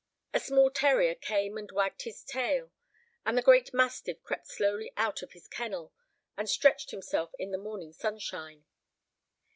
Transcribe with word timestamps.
A 0.33 0.39
small 0.39 0.71
terrier 0.71 1.13
came 1.13 1.59
and 1.59 1.71
wagged 1.71 2.01
his 2.05 2.23
tail, 2.23 2.71
and 3.23 3.37
the 3.37 3.43
great 3.43 3.71
mastiff 3.71 4.19
crept 4.23 4.47
slowly 4.47 4.91
out 4.97 5.21
of 5.21 5.33
his 5.33 5.47
kennel, 5.47 5.93
and 6.35 6.49
stretched 6.49 6.89
himself 6.89 7.33
in 7.37 7.51
the 7.51 7.59
morning 7.59 7.93
sunshine. 7.93 8.65